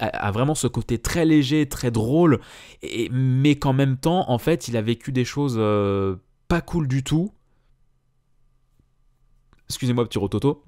a, 0.00 0.30
vraiment 0.30 0.54
ce 0.54 0.66
côté 0.66 0.98
très 0.98 1.24
léger, 1.24 1.68
très 1.68 1.90
drôle, 1.90 2.40
mais 3.10 3.56
qu'en 3.56 3.74
même 3.74 3.98
temps, 3.98 4.30
en 4.30 4.38
fait, 4.38 4.68
il 4.68 4.76
a 4.76 4.82
vécu 4.82 5.12
des 5.12 5.24
choses 5.24 5.60
pas 6.48 6.60
cool 6.62 6.88
du 6.88 7.02
tout. 7.04 7.32
Excusez-moi, 9.68 10.04
petit 10.08 10.18
rototo. 10.18 10.64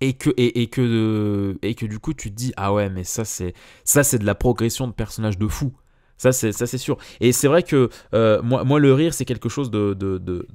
Et 0.00 0.14
que, 0.14 0.30
et, 0.38 0.68
que, 0.68 1.58
et 1.60 1.74
que 1.74 1.84
du 1.84 1.98
coup, 1.98 2.14
tu 2.14 2.30
te 2.30 2.34
dis, 2.34 2.52
ah 2.56 2.72
ouais, 2.72 2.88
mais 2.88 3.04
ça, 3.04 3.26
c'est 3.26 3.52
ça 3.84 4.02
c'est 4.02 4.18
de 4.18 4.24
la 4.24 4.34
progression 4.34 4.88
de 4.88 4.92
personnage 4.92 5.38
de 5.38 5.46
fou. 5.46 5.74
Ça, 6.16 6.32
c'est 6.32 6.78
sûr. 6.78 6.96
Et 7.20 7.32
c'est 7.32 7.48
vrai 7.48 7.62
que 7.62 7.90
euh, 8.14 8.40
moi, 8.42 8.64
moi, 8.64 8.78
le 8.78 8.92
rire, 8.94 9.12
c'est 9.14 9.24
quelque 9.24 9.48
chose 9.48 9.70
de, 9.70 9.94
de, 9.94 10.18
de, 10.18 10.46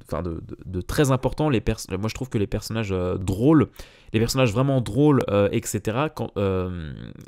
de, 0.66 0.82
très 0.82 1.12
important. 1.12 1.50
Les 1.50 1.64
moi, 2.00 2.10
je 2.10 2.16
trouve 2.16 2.30
que 2.30 2.38
les 2.38 2.48
personnages 2.48 2.92
euh, 2.92 3.18
drôles, 3.18 3.68
les 4.14 4.20
personnages 4.20 4.54
vraiment 4.54 4.82
drôles, 4.82 5.24
euh, 5.30 5.50
etc., 5.52 5.98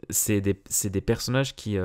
c'est 0.09 0.41
des, 0.41 0.55
des, 0.89 1.01
personnages 1.01 1.55
qui, 1.55 1.77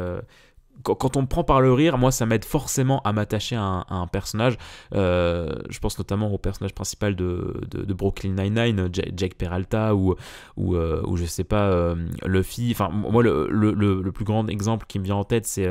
quand 0.82 1.16
on 1.16 1.22
me 1.22 1.26
prend 1.26 1.44
par 1.44 1.60
le 1.60 1.72
rire, 1.72 1.98
moi 1.98 2.10
ça 2.10 2.26
m'aide 2.26 2.44
forcément 2.44 3.00
à 3.02 3.12
m'attacher 3.12 3.56
à, 3.56 3.84
un 3.88 4.06
personnage. 4.06 4.56
je 4.92 5.78
pense 5.80 5.98
notamment 5.98 6.32
au 6.32 6.38
personnage 6.38 6.74
principal 6.74 7.16
de, 7.16 7.60
de, 7.70 7.94
Brooklyn 7.94 8.34
Nine-Nine, 8.34 8.88
Jake 8.92 9.34
Peralta, 9.36 9.94
ou, 9.94 10.14
ou, 10.56 10.76
ou, 10.76 11.16
je 11.16 11.24
sais 11.24 11.44
pas, 11.44 11.94
Luffy. 12.24 12.70
Enfin, 12.72 12.88
moi 12.90 13.22
le, 13.22 13.48
le, 13.50 13.72
le, 13.74 14.12
plus 14.12 14.24
grand 14.24 14.46
exemple 14.48 14.86
qui 14.88 14.98
me 14.98 15.04
vient 15.04 15.16
en 15.16 15.24
tête, 15.24 15.46
c'est 15.46 15.68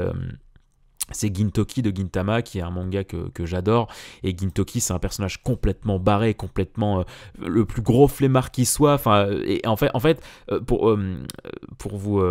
c'est 1.11 1.35
Gintoki 1.35 1.81
de 1.81 1.95
Gintama 1.95 2.41
qui 2.41 2.59
est 2.59 2.61
un 2.61 2.71
manga 2.71 3.03
que, 3.03 3.45
j'adore. 3.45 3.87
Et 4.23 4.35
Gintoki 4.37 4.79
c'est 4.79 4.93
un 4.93 4.99
personnage 4.99 5.41
complètement 5.41 5.99
barré 5.99 6.33
complètement 6.33 6.99
euh, 6.99 7.03
le 7.45 7.65
plus 7.65 7.81
gros 7.81 8.07
flemmard 8.07 8.51
qui 8.51 8.65
soit. 8.65 8.93
Enfin 8.93 9.29
en 9.65 9.75
fait 9.75 10.21
euh, 10.51 10.59
pour 10.59 10.89
euh, 10.89 11.23
pour 11.77 11.97
vous 11.97 12.23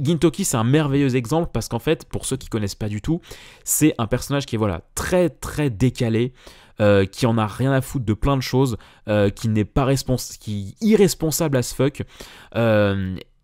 Gintoki 0.00 0.44
c'est 0.44 0.56
un 0.56 0.64
merveilleux 0.64 1.16
exemple 1.16 1.50
parce 1.52 1.68
qu'en 1.68 1.78
fait 1.78 2.04
pour 2.04 2.26
ceux 2.26 2.36
qui 2.36 2.48
connaissent 2.48 2.74
pas 2.74 2.88
du 2.88 3.00
tout 3.00 3.20
c'est 3.64 3.94
un 3.98 4.06
personnage 4.06 4.46
qui 4.46 4.56
est 4.56 4.58
voilà 4.58 4.82
très 4.94 5.30
très 5.30 5.70
décalé 5.70 6.32
qui 7.10 7.24
en 7.24 7.38
a 7.38 7.46
rien 7.46 7.72
à 7.72 7.80
foutre 7.80 8.04
de 8.04 8.12
plein 8.12 8.36
de 8.36 8.42
choses, 8.42 8.76
qui 9.34 9.48
n'est 9.48 9.64
pas 9.64 9.86
responsable, 9.86 10.38
qui 10.38 10.76
est 10.82 10.84
irresponsable 10.84 11.56
as 11.56 11.72
fuck, 11.72 12.02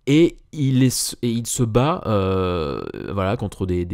et 0.06 0.36
il, 0.52 0.90
se 0.90 1.62
bat 1.62 2.02
euh, 2.06 2.82
voilà, 3.12 3.36
contre 3.36 3.66
des, 3.66 3.84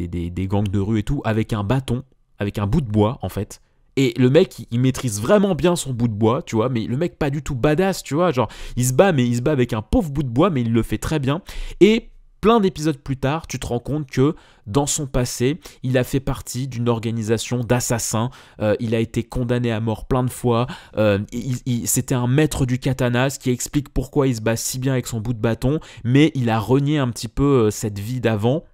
gangs 0.48 0.68
de 0.68 0.78
rue 0.78 1.00
et 1.00 1.02
tout 1.02 1.20
avec 1.24 1.52
un 1.52 1.64
bâton, 1.64 2.02
avec 2.38 2.58
un 2.58 2.66
bout 2.66 2.80
de 2.80 2.90
bois 2.90 3.18
en 3.22 3.28
fait. 3.28 3.60
Et 3.96 4.14
le 4.16 4.30
mec, 4.30 4.66
il, 4.70 4.80
maîtrise 4.80 5.20
vraiment 5.20 5.54
bien 5.54 5.74
son 5.74 5.92
bout 5.92 6.06
de 6.06 6.14
bois, 6.14 6.42
tu 6.42 6.54
vois, 6.54 6.68
mais 6.68 6.84
le 6.84 6.96
mec 6.96 7.18
pas 7.18 7.30
du 7.30 7.42
tout 7.42 7.56
badass, 7.56 8.02
tu 8.02 8.14
vois, 8.14 8.30
genre 8.30 8.48
il 8.76 8.86
se 8.86 8.92
bat, 8.92 9.12
mais 9.12 9.26
il 9.26 9.36
se 9.36 9.42
bat 9.42 9.50
avec 9.52 9.72
un 9.72 9.82
pauvre 9.82 10.10
bout 10.10 10.22
de 10.22 10.28
bois, 10.28 10.50
mais 10.50 10.60
il 10.62 10.72
le 10.72 10.82
fait 10.82 10.98
très 10.98 11.18
bien. 11.18 11.42
Et 11.80 12.10
plein 12.40 12.60
d'épisodes 12.60 12.98
plus 12.98 13.16
tard, 13.16 13.46
tu 13.46 13.58
te 13.58 13.66
rends 13.66 13.78
compte 13.78 14.08
que 14.10 14.34
dans 14.66 14.86
son 14.86 15.06
passé, 15.06 15.60
il 15.82 15.96
a 15.96 16.04
fait 16.04 16.20
partie 16.20 16.68
d'une 16.68 16.88
organisation 16.88 17.64
d'assassins. 17.64 18.30
Euh, 18.60 18.76
il 18.80 18.94
a 18.94 19.00
été 19.00 19.22
condamné 19.22 19.72
à 19.72 19.80
mort 19.80 20.06
plein 20.06 20.22
de 20.22 20.30
fois. 20.30 20.66
Euh, 20.96 21.18
c'était 21.84 22.14
un 22.14 22.26
maître 22.26 22.66
du 22.66 22.78
katana, 22.78 23.30
ce 23.30 23.38
qui 23.38 23.50
explique 23.50 23.88
pourquoi 23.88 24.28
il 24.28 24.36
se 24.36 24.40
bat 24.40 24.56
si 24.56 24.78
bien 24.78 24.92
avec 24.92 25.06
son 25.06 25.20
bout 25.20 25.32
de 25.32 25.40
bâton. 25.40 25.80
Mais 26.04 26.30
il 26.34 26.50
a 26.50 26.58
renié 26.58 26.98
un 26.98 27.08
petit 27.08 27.28
peu 27.28 27.66
euh, 27.66 27.70
cette 27.70 27.98
vie 27.98 28.20
d'avant 28.20 28.64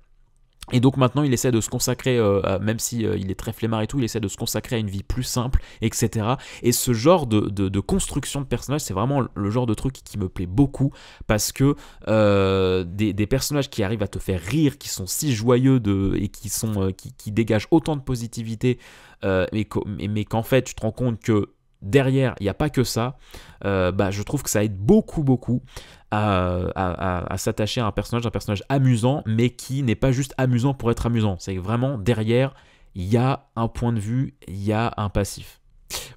et 0.73 0.81
donc 0.81 0.97
maintenant, 0.97 1.23
il 1.23 1.33
essaie 1.33 1.53
de 1.53 1.61
se 1.61 1.69
consacrer, 1.69 2.17
euh, 2.19 2.59
même 2.59 2.79
si 2.79 3.07
euh, 3.07 3.17
il 3.19 3.31
est 3.31 3.35
très 3.35 3.53
flemmard 3.53 3.83
et 3.83 3.87
tout, 3.87 3.99
il 3.99 4.05
essaie 4.05 4.21
de 4.21 4.29
se 4.29 4.37
consacrer 4.37 4.77
à 4.77 4.79
une 4.79 4.89
vie 4.89 5.03
plus 5.03 5.23
simple, 5.23 5.63
etc. 5.83 6.27
Et 6.63 6.73
ce 6.73 6.93
genre 6.93 7.27
de, 7.27 7.81
construction 7.81 8.41
de 8.41 8.47
personnages, 8.47 8.81
c'est 8.81 8.95
vraiment 8.95 9.23
le 9.35 9.51
genre 9.51 9.67
de 9.67 9.75
truc 9.75 9.93
qui 9.93 10.19
me 10.19 10.29
plaît 10.29 10.47
beaucoup 10.47 10.93
parce 11.27 11.53
que 11.53 11.77
euh, 12.09 12.85
des, 12.85 13.27
personnages 13.27 13.69
qui 13.69 13.83
arrivent 13.83 14.03
à 14.03 14.09
te 14.09 14.19
faire 14.19 14.41
rire, 14.41 14.79
qui 14.79 14.89
sont 14.89 15.07
si 15.07 15.35
joyeux 15.35 15.81
et 16.15 16.29
qui, 16.29 16.49
sont, 16.49 16.93
qui, 16.93 17.33
dégagent 17.33 17.69
autant 17.71 17.97
de 17.97 18.03
positivité, 18.03 18.79
mais, 19.23 19.67
mais 20.09 20.25
qu'en 20.25 20.43
fait, 20.43 20.63
tu 20.63 20.75
te 20.75 20.83
rends 20.83 20.93
compte 20.93 21.21
que 21.21 21.49
derrière, 21.85 22.35
il 22.41 22.45
n'y 22.45 22.49
a 22.49 22.55
pas 22.55 22.71
que 22.71 22.85
ça, 22.85 23.17
bah, 23.63 24.11
je 24.11 24.23
trouve 24.23 24.43
que 24.43 24.51
ça 24.51 24.65
aide 24.65 24.77
beaucoup, 24.77 25.23
beaucoup 25.23 25.63
à, 26.11 27.35
s'attacher 27.37 27.81
à 27.81 27.87
un 27.87 27.93
personnage, 27.93 28.27
un 28.27 28.31
personnage 28.31 28.63
amusant, 28.69 29.23
mais 29.27 29.51
qui 29.51 29.83
n'est 29.83 29.95
pas 29.95 30.13
juste 30.13 30.35
amusant 30.39 30.75
pour 30.75 30.91
être 30.91 31.07
amusant. 31.07 31.37
C'est 31.39 31.57
vraiment 31.57 31.99
derrière, 31.99 32.55
il 32.95 33.05
y 33.05 33.17
a 33.17 33.49
un 33.57 33.69
point 33.69 33.93
de 33.93 34.01
vue, 34.01 34.35
il 34.49 34.63
y 34.63 34.73
a 34.73 34.93
un 34.97 35.09
passif. 35.09 35.61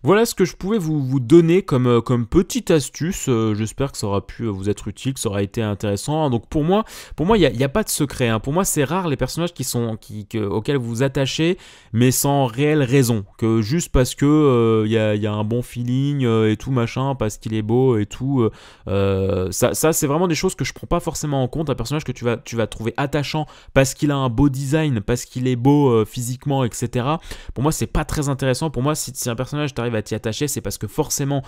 Voilà 0.04 0.26
ce 0.26 0.36
que 0.36 0.46
je 0.46 0.56
pouvais 0.56 0.78
vous, 0.78 1.04
vous 1.04 1.20
donner 1.20 1.64
comme, 1.64 1.88
euh, 1.88 2.02
comme 2.02 2.28
petite 2.28 2.72
astuce. 2.72 3.28
Euh, 3.28 3.54
j'espère 3.56 3.92
que 3.92 3.98
ça 3.98 4.08
aura 4.08 4.26
pu 4.26 4.44
euh, 4.44 4.50
vous 4.50 4.70
être 4.70 4.88
utile, 4.88 5.14
que 5.14 5.20
ça 5.20 5.30
aura 5.30 5.42
été 5.42 5.62
intéressant. 5.62 6.30
Donc 6.30 6.48
pour 6.48 6.64
moi, 6.64 6.86
pour 7.16 7.26
moi, 7.26 7.38
il 7.38 7.52
n'y 7.58 7.64
a, 7.64 7.70
pas 7.70 7.84
de 7.84 7.90
secret. 7.90 8.30
Hein. 8.30 8.40
Pour 8.40 8.54
moi, 8.54 8.64
c'est 8.64 8.84
rare 8.84 9.08
les 9.08 9.18
personnages 9.18 9.54
qui 9.54 9.64
sont, 9.64 9.98
qui, 9.98 10.28
auxquels 10.38 10.78
vous 10.78 10.88
vous 10.88 11.04
attachez, 11.04 11.58
mais 11.94 12.12
sans 12.12 12.46
réelle 12.46 12.84
raison. 12.84 13.26
Que 13.38 13.62
juste 13.62 13.92
parce 13.92 14.16
que 14.16 14.84
il 14.86 14.92
y, 14.92 14.98
a, 14.98 15.34
un 15.34 15.44
bon 15.44 15.62
feeling 15.62 16.26
et 16.26 16.56
tout 16.58 16.72
machin, 16.72 17.16
parce 17.16 17.38
qu'il 17.38 17.54
est 17.54 17.62
beau 17.62 17.98
et 17.98 18.06
tout. 18.06 18.50
ça, 18.86 19.74
ça 19.74 19.94
c'est 19.94 20.08
vraiment 20.08 20.28
des 20.28 20.36
choses 20.36 20.56
que 20.56 20.64
je 20.64 20.74
prends 20.74 20.88
pas 20.88 21.00
forcément 21.00 21.44
en 21.44 21.48
compte. 21.48 21.70
Un 21.70 21.76
personnage 21.76 22.04
que 22.04 22.12
tu 22.12 22.24
vas, 22.24 22.38
tu 22.38 22.56
vas 22.56 22.68
trouver 22.68 22.94
attachant 22.98 23.46
parce 23.74 23.94
qu'il 23.94 24.12
a 24.12 24.16
un 24.16 24.30
beau 24.30 24.50
design, 24.50 25.02
parce 25.02 25.26
qu'il 25.26 25.48
est 25.48 25.56
beau 25.56 26.06
physiquement, 26.06 26.64
etc. 26.64 27.06
Pour 27.54 27.64
moi, 27.64 27.72
c'est 27.72 27.88
pas 27.88 28.06
très 28.06 28.30
intéressant. 28.30 28.70
Pour 28.70 28.84
moi, 28.84 28.96
si, 28.96 29.12
si 29.14 29.30
un 29.30 29.36
personnage 29.36 29.67
tu 29.74 29.82
arrives 29.82 29.96
à 29.96 30.02
t'y 30.02 30.16
attacher, 30.16 30.48
c'est 30.48 30.62
parce 30.62 30.78
que 30.78 30.88
forcément, 30.88 31.44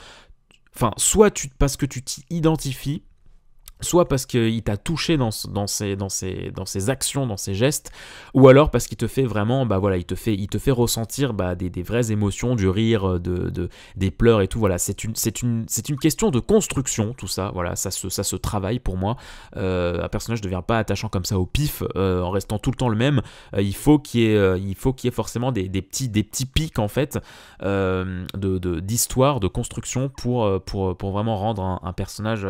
enfin, 0.76 0.92
soit 0.98 1.48
parce 1.58 1.78
que 1.78 1.86
tu 1.86 2.02
t'y 2.04 2.26
identifies, 2.30 3.04
soit 3.82 4.08
parce 4.08 4.26
qu'il 4.26 4.62
t'a 4.62 4.78
touché 4.78 5.18
dans, 5.18 5.30
dans, 5.50 5.68
ses, 5.68 5.96
dans, 5.96 6.08
dans 6.54 6.90
actions, 6.90 7.26
dans 7.26 7.38
ses 7.38 7.54
gestes, 7.54 7.92
ou 8.34 8.48
alors 8.48 8.72
parce 8.72 8.88
qu'il 8.88 8.98
te 8.98 9.08
fait 9.08 9.24
vraiment, 9.24 9.66
bah 9.66 9.78
voilà, 9.78 9.98
il 9.98 10.06
te 10.06 10.16
fait, 10.16 10.34
il 10.34 10.48
te 10.48 10.58
fait 10.58 10.72
ressentir 10.72 11.34
bah, 11.34 11.56
des, 11.56 11.70
des, 11.70 11.84
vraies 11.84 12.12
émotions, 12.12 12.56
du 12.56 12.68
rire, 12.68 13.20
de, 13.20 13.50
de, 13.50 13.70
des 13.96 14.12
pleurs 14.12 14.42
et 14.42 14.48
tout. 14.48 14.60
Voilà, 14.60 14.78
c'est 14.78 15.04
une, 15.04 15.14
une, 15.42 15.66
une 15.90 16.00
question 16.00 16.30
de 16.30 16.40
construction, 16.40 17.14
tout 17.14 17.28
ça. 17.28 17.52
Voilà, 17.54 17.76
ça 17.76 17.92
se, 17.92 18.10
ça 18.10 18.24
se 18.24 18.36
travaille 18.36 18.80
pour 18.80 18.98
moi. 18.98 19.16
Euh, 19.56 20.04
un 20.04 20.10
personnage 20.10 20.40
ne 20.40 20.44
devient 20.44 20.64
pas 20.66 20.78
attachant 20.78 21.10
comme 21.10 21.26
ça 21.26 21.40
au 21.40 21.46
pif, 21.46 21.84
euh, 21.96 22.22
en 22.22 22.32
restant 22.32 22.60
tout 22.60 22.72
le 22.72 22.76
temps 22.76 22.90
le 22.90 22.98
même. 22.98 23.22
Euh, 23.54 23.62
il 23.62 23.76
faut 23.76 24.00
qu'il 24.00 24.22
y 24.22 24.26
ait, 24.26 25.06
ait 25.06 25.12
forcément 25.12 25.52
des, 25.52 25.70
des, 25.70 25.82
petits, 25.82 26.10
des 26.10 26.24
petits 26.24 26.46
pics 26.46 26.80
en 26.80 26.88
fait 26.88 27.20
d'histoire, 28.82 29.40
de 29.40 29.48
construction 29.48 30.10
pour, 30.10 30.62
pour, 30.64 30.98
pour 30.98 31.12
vraiment 31.12 31.38
rendre 31.38 31.80
un 31.84 31.94
personnage 31.94 32.48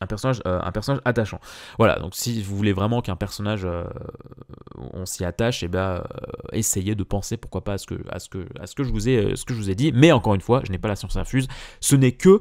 un 0.00 0.06
personnage, 0.06 0.40
euh, 0.46 0.60
un 0.62 0.72
personnage 0.72 1.00
attachant. 1.04 1.40
Voilà, 1.78 1.98
donc 1.98 2.14
si 2.14 2.42
vous 2.42 2.56
voulez 2.56 2.72
vraiment 2.72 3.00
qu'un 3.00 3.16
personnage, 3.16 3.64
euh, 3.64 3.84
on 4.92 5.06
s'y 5.06 5.24
attache, 5.24 5.62
et 5.62 5.66
eh 5.66 5.68
ben, 5.68 5.78
euh, 5.78 6.02
essayez 6.52 6.94
de 6.94 7.04
penser 7.04 7.36
pourquoi 7.36 7.62
pas 7.62 7.74
à 7.74 7.78
ce 7.78 7.86
que, 7.86 7.96
je 8.78 9.54
vous 9.54 9.70
ai 9.70 9.74
dit. 9.74 9.92
Mais 9.92 10.12
encore 10.12 10.34
une 10.34 10.40
fois, 10.40 10.62
je 10.64 10.72
n'ai 10.72 10.78
pas 10.78 10.88
la 10.88 10.96
science 10.96 11.16
infuse, 11.16 11.48
ce 11.80 11.96
n'est 11.96 12.12
que 12.12 12.40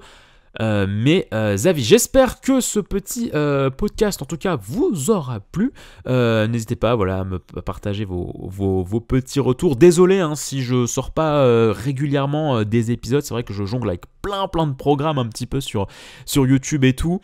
euh, 0.61 0.85
mes 0.87 1.27
euh. 1.33 1.57
J'espère 1.57 2.41
que 2.41 2.61
ce 2.61 2.79
petit 2.79 3.31
euh, 3.33 3.69
podcast, 3.69 4.21
en 4.21 4.25
tout 4.25 4.37
cas, 4.37 4.57
vous 4.61 5.09
aura 5.09 5.39
plu. 5.39 5.71
N'hésitez 6.07 6.75
pas 6.75 6.95
voilà, 6.95 7.19
à 7.19 7.23
me 7.23 7.39
partager 7.39 8.05
vos, 8.05 9.05
petits 9.07 9.39
retours. 9.39 9.75
Désolé 9.75 10.19
hein, 10.19 10.35
si 10.35 10.61
je 10.61 10.85
sors 10.85 11.11
pas 11.11 11.43
régulièrement 11.71 12.63
des 12.63 12.91
épisodes. 12.91 13.23
C'est 13.23 13.33
vrai 13.33 13.43
que 13.43 13.53
je 13.53 13.65
jongle 13.65 13.89
avec 13.89 14.03
plein 14.21 14.47
plein 14.47 14.67
de 14.67 14.73
programmes 14.73 15.17
un 15.17 15.25
petit 15.27 15.45
peu 15.45 15.59
sur, 15.59 15.87
sur 16.25 16.47
YouTube 16.47 16.83
et 16.83 16.93
tout. 16.93 17.19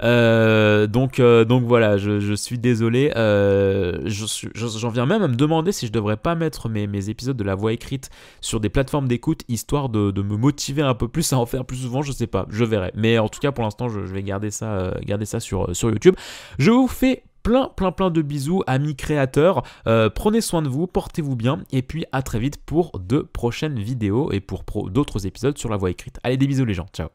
Donc, 0.00 1.20
donc 1.20 1.64
voilà, 1.64 1.96
je, 1.96 2.34
suis 2.34 2.58
désolé. 2.58 3.12
J'en 3.14 4.88
viens 4.90 5.06
même 5.06 5.22
à 5.22 5.28
me 5.28 5.36
demander 5.36 5.72
si 5.72 5.86
je 5.86 5.92
devrais 5.92 6.16
pas 6.16 6.34
mettre 6.34 6.68
mes, 6.68 7.08
épisodes 7.08 7.36
de 7.36 7.44
la 7.44 7.54
voix 7.54 7.72
écrite 7.72 8.10
sur 8.40 8.60
des 8.60 8.68
plateformes 8.68 9.08
d'écoute, 9.08 9.42
histoire 9.48 9.88
de, 9.88 10.22
me 10.22 10.36
motiver 10.36 10.82
un 10.82 10.94
peu 10.94 11.08
plus 11.08 11.32
à 11.32 11.38
en 11.38 11.46
faire 11.46 11.64
plus 11.64 11.78
souvent. 11.78 12.02
Je 12.02 12.12
sais 12.12 12.26
pas. 12.26 12.46
Je 12.50 12.64
mais 12.94 13.18
en 13.18 13.28
tout 13.28 13.40
cas, 13.40 13.52
pour 13.52 13.64
l'instant, 13.64 13.88
je, 13.88 14.00
vais 14.00 14.22
garder 14.22 14.50
ça, 14.50 14.72
euh, 14.72 14.92
garder 15.04 15.26
ça 15.26 15.40
sur, 15.40 15.74
sur 15.74 15.90
YouTube. 15.90 16.14
Je 16.58 16.70
vous 16.70 16.88
fais 16.88 17.24
Plein, 17.42 17.72
plein, 17.74 17.90
plein 17.90 18.10
de 18.10 18.22
bisous, 18.22 18.62
amis 18.68 18.94
créateurs. 18.94 19.64
prenez 20.14 20.40
soin 20.40 20.62
de 20.62 20.68
vous, 20.68 20.86
portez-vous 20.86 21.34
bien, 21.34 21.64
et 21.72 21.82
puis 21.82 22.04
à 22.12 22.22
très 22.22 22.38
vite 22.38 22.56
pour 22.64 23.00
de 23.00 23.18
prochaines 23.18 23.80
vidéos 23.80 24.30
et 24.30 24.38
pour 24.38 24.64
d'autres 24.90 25.26
épisodes 25.26 25.58
sur 25.58 25.68
la 25.68 25.76
voix 25.76 25.90
écrite. 25.90 26.20
Allez, 26.22 26.36
des 26.36 26.46
bisous 26.46 26.64
les 26.64 26.74
gens, 26.74 26.86
ciao 26.92 27.08